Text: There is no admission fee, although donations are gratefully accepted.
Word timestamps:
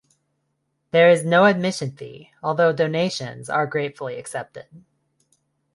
There 0.89 1.11
is 1.11 1.23
no 1.23 1.45
admission 1.45 1.95
fee, 1.95 2.31
although 2.41 2.73
donations 2.73 3.51
are 3.51 3.67
gratefully 3.67 4.17
accepted. 4.17 4.65